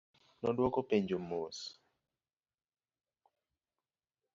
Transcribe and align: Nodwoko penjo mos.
Nodwoko 0.41 0.79
penjo 0.89 1.17
mos. 1.29 1.57